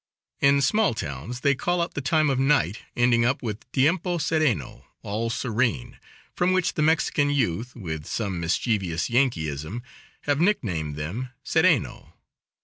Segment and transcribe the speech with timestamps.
[0.39, 4.87] In small towns they call out the time of night, ending up with tiempo sereno
[5.03, 5.99] (all serene),
[6.35, 9.83] from which the Mexican youth, with some mischievous Yankeeism,
[10.21, 12.15] have nicknamed them Sereno.